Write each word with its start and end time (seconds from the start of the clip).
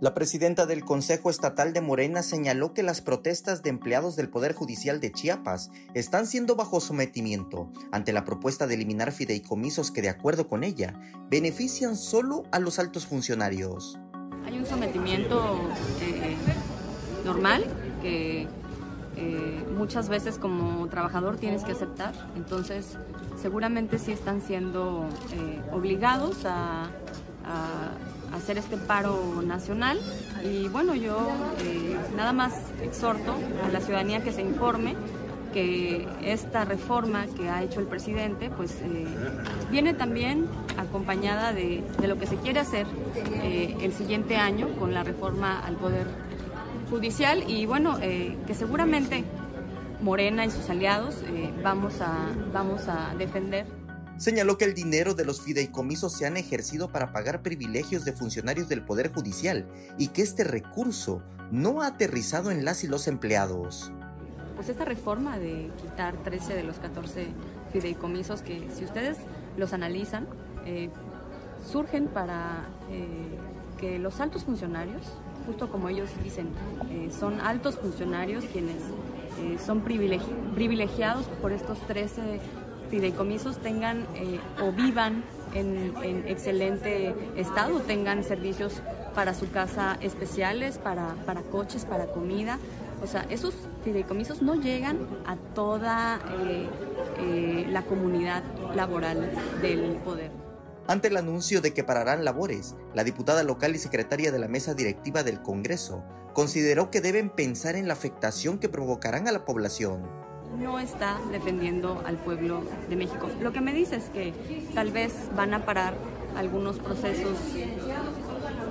La 0.00 0.14
presidenta 0.14 0.64
del 0.64 0.82
Consejo 0.82 1.28
Estatal 1.28 1.74
de 1.74 1.82
Morena 1.82 2.22
señaló 2.22 2.72
que 2.72 2.82
las 2.82 3.02
protestas 3.02 3.62
de 3.62 3.68
empleados 3.68 4.16
del 4.16 4.30
Poder 4.30 4.54
Judicial 4.54 4.98
de 4.98 5.12
Chiapas 5.12 5.70
están 5.92 6.26
siendo 6.26 6.56
bajo 6.56 6.80
sometimiento 6.80 7.70
ante 7.92 8.14
la 8.14 8.24
propuesta 8.24 8.66
de 8.66 8.76
eliminar 8.76 9.12
fideicomisos 9.12 9.90
que, 9.90 10.00
de 10.00 10.08
acuerdo 10.08 10.48
con 10.48 10.64
ella, 10.64 10.98
benefician 11.28 11.96
solo 11.96 12.44
a 12.50 12.60
los 12.60 12.78
altos 12.78 13.06
funcionarios. 13.06 13.98
Hay 14.46 14.56
un 14.58 14.64
sometimiento 14.64 15.60
eh, 16.00 16.34
normal 17.26 17.66
que 18.00 18.48
eh, 19.16 19.64
muchas 19.76 20.08
veces 20.08 20.38
como 20.38 20.88
trabajador 20.88 21.36
tienes 21.36 21.62
que 21.62 21.72
aceptar, 21.72 22.14
entonces 22.36 22.96
seguramente 23.38 23.98
sí 23.98 24.12
están 24.12 24.40
siendo 24.40 25.06
eh, 25.34 25.60
obligados 25.72 26.46
a 26.46 26.90
hacer 28.34 28.58
este 28.58 28.76
paro 28.76 29.42
nacional. 29.42 29.98
Y 30.44 30.68
bueno, 30.68 30.94
yo 30.94 31.28
eh, 31.64 31.96
nada 32.16 32.32
más 32.32 32.54
exhorto 32.82 33.34
a 33.64 33.68
la 33.68 33.80
ciudadanía 33.80 34.22
que 34.22 34.32
se 34.32 34.42
informe 34.42 34.96
que 35.52 36.06
esta 36.22 36.64
reforma 36.64 37.26
que 37.26 37.48
ha 37.48 37.64
hecho 37.64 37.80
el 37.80 37.86
presidente 37.86 38.50
pues 38.50 38.70
eh, 38.82 39.04
viene 39.68 39.94
también 39.94 40.46
acompañada 40.78 41.52
de, 41.52 41.82
lo 42.06 42.16
que 42.18 42.26
se 42.26 42.36
quiere 42.36 42.60
hacer 42.60 42.86
eh, 43.42 43.76
el 43.80 43.92
siguiente 43.92 44.36
año 44.36 44.68
con 44.78 44.94
la 44.94 45.02
reforma 45.02 45.58
al 45.58 45.74
Poder 45.74 46.06
Judicial. 46.88 47.44
Y 47.48 47.66
bueno, 47.66 47.98
que 47.98 48.54
seguramente 48.54 49.24
Morena 50.00 50.44
y 50.44 50.50
sus 50.50 50.68
aliados 50.70 51.16
vamos, 51.62 52.00
a, 52.00 52.28
vamos 52.52 52.88
a 52.88 53.14
defender 53.16 53.79
señaló 54.20 54.58
que 54.58 54.66
el 54.66 54.74
dinero 54.74 55.14
de 55.14 55.24
los 55.24 55.40
fideicomisos 55.40 56.12
se 56.12 56.26
han 56.26 56.36
ejercido 56.36 56.90
para 56.92 57.10
pagar 57.10 57.40
privilegios 57.40 58.04
de 58.04 58.12
funcionarios 58.12 58.68
del 58.68 58.82
Poder 58.82 59.10
Judicial 59.10 59.66
y 59.96 60.08
que 60.08 60.20
este 60.20 60.44
recurso 60.44 61.22
no 61.50 61.80
ha 61.80 61.86
aterrizado 61.86 62.50
en 62.50 62.66
las 62.66 62.84
y 62.84 62.86
los 62.86 63.08
empleados. 63.08 63.90
Pues 64.56 64.68
esta 64.68 64.84
reforma 64.84 65.38
de 65.38 65.70
quitar 65.80 66.22
13 66.22 66.54
de 66.54 66.64
los 66.64 66.76
14 66.76 67.28
fideicomisos 67.72 68.42
que 68.42 68.68
si 68.76 68.84
ustedes 68.84 69.16
los 69.56 69.72
analizan, 69.72 70.28
eh, 70.66 70.90
surgen 71.66 72.06
para 72.06 72.68
eh, 72.90 73.38
que 73.78 73.98
los 73.98 74.20
altos 74.20 74.44
funcionarios, 74.44 75.00
justo 75.46 75.70
como 75.70 75.88
ellos 75.88 76.10
dicen, 76.22 76.48
eh, 76.90 77.10
son 77.18 77.40
altos 77.40 77.76
funcionarios 77.76 78.44
quienes 78.52 78.82
son 79.64 79.80
privilegiados 79.80 81.24
por 81.40 81.52
estos 81.52 81.78
13 81.86 82.20
fideicomisos 82.90 83.58
tengan 83.58 84.06
eh, 84.14 84.40
o 84.60 84.72
vivan 84.72 85.24
en, 85.54 86.24
excelente 86.26 87.14
estado, 87.36 87.80
tengan 87.80 88.22
servicios 88.24 88.82
para 89.14 89.34
su 89.34 89.50
casa 89.50 89.96
especiales, 90.00 90.78
para, 90.78 91.14
para 91.26 91.42
coches, 91.42 91.84
para 91.84 92.06
comida. 92.06 92.58
O 93.02 93.06
sea, 93.06 93.26
esos 93.30 93.54
fideicomisos 93.84 94.42
no 94.42 94.56
llegan 94.56 94.98
a 95.26 95.36
toda 95.54 96.20
eh, 96.42 96.68
eh, 97.18 97.66
la 97.70 97.82
comunidad 97.82 98.42
laboral 98.74 99.30
del 99.62 99.96
poder. 100.04 100.30
Ante 100.86 101.08
el 101.08 101.16
anuncio 101.16 101.60
de 101.60 101.72
que 101.72 101.84
pararán 101.84 102.24
labores, 102.24 102.74
la 102.94 103.04
diputada 103.04 103.42
local 103.42 103.74
y 103.74 103.78
secretaria 103.78 104.32
de 104.32 104.38
la 104.38 104.48
mesa 104.48 104.74
directiva 104.74 105.22
del 105.22 105.40
Congreso 105.40 106.02
consideró 106.34 106.90
que 106.90 107.00
deben 107.00 107.30
pensar 107.30 107.76
en 107.76 107.86
la 107.86 107.94
afectación 107.94 108.58
que 108.58 108.68
provocarán 108.68 109.28
a 109.28 109.32
la 109.32 109.44
población 109.44 110.02
no 110.58 110.78
está 110.78 111.18
defendiendo 111.30 112.02
al 112.06 112.16
pueblo 112.16 112.62
de 112.88 112.96
México. 112.96 113.28
Lo 113.40 113.52
que 113.52 113.60
me 113.60 113.72
dice 113.72 113.96
es 113.96 114.04
que 114.10 114.32
tal 114.74 114.90
vez 114.90 115.14
van 115.36 115.54
a 115.54 115.64
parar 115.64 115.94
algunos 116.36 116.78
procesos 116.78 117.36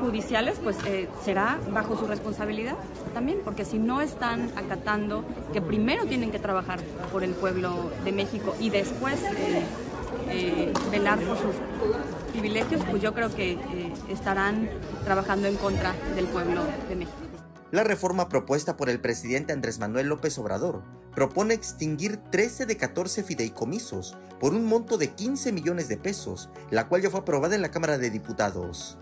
judiciales, 0.00 0.60
pues 0.62 0.76
eh, 0.86 1.08
será 1.24 1.58
bajo 1.70 1.98
su 1.98 2.06
responsabilidad 2.06 2.76
también, 3.14 3.40
porque 3.44 3.64
si 3.64 3.78
no 3.78 4.00
están 4.00 4.50
acatando 4.56 5.24
que 5.52 5.60
primero 5.60 6.06
tienen 6.06 6.30
que 6.30 6.38
trabajar 6.38 6.80
por 7.12 7.24
el 7.24 7.32
pueblo 7.32 7.90
de 8.04 8.12
México 8.12 8.54
y 8.60 8.70
después 8.70 9.20
eh, 9.22 9.62
eh, 10.30 10.72
velar 10.90 11.18
por 11.18 11.36
sus 11.36 11.54
privilegios, 12.32 12.82
pues 12.88 13.02
yo 13.02 13.12
creo 13.12 13.34
que 13.34 13.58
estarán 14.08 14.68
trabajando 15.04 15.48
en 15.48 15.56
contra 15.56 15.94
del 16.14 16.26
pueblo 16.26 16.62
de 16.88 16.96
México. 16.96 17.16
La 17.70 17.84
reforma 17.84 18.30
propuesta 18.30 18.78
por 18.78 18.88
el 18.88 18.98
presidente 18.98 19.52
Andrés 19.52 19.78
Manuel 19.78 20.06
López 20.06 20.38
Obrador 20.38 20.82
propone 21.14 21.52
extinguir 21.52 22.16
13 22.30 22.64
de 22.64 22.78
14 22.78 23.22
fideicomisos 23.22 24.16
por 24.40 24.54
un 24.54 24.64
monto 24.64 24.96
de 24.96 25.10
15 25.10 25.52
millones 25.52 25.86
de 25.88 25.98
pesos, 25.98 26.48
la 26.70 26.88
cual 26.88 27.02
ya 27.02 27.10
fue 27.10 27.20
aprobada 27.20 27.54
en 27.54 27.60
la 27.60 27.70
Cámara 27.70 27.98
de 27.98 28.08
Diputados. 28.08 28.96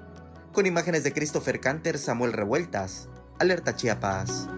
Con 0.53 0.67
imágenes 0.67 1.05
de 1.05 1.13
Christopher 1.13 1.61
Canter, 1.61 1.97
Samuel 1.97 2.33
Revueltas, 2.33 3.09
Alerta 3.39 3.77
Chiapas. 3.77 4.49